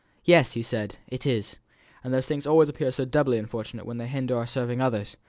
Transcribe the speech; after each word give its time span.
"Yes!" 0.25 0.53
he 0.53 0.63
said, 0.63 0.95
"it 1.09 1.27
is. 1.27 1.57
And 2.03 2.11
these 2.11 2.25
things 2.25 2.47
always 2.47 2.69
appear 2.69 2.91
so 2.91 3.05
doubly 3.05 3.37
unfortunate 3.37 3.85
when 3.85 3.99
they 3.99 4.07
hinder 4.07 4.35
our 4.35 4.47
serving 4.47 4.81
others! 4.81 5.15